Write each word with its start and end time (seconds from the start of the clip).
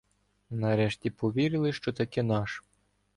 Нарешті 0.49 1.09
повірили, 1.09 1.73
що 1.73 1.93
таки 1.93 2.23
наш. 2.23 2.63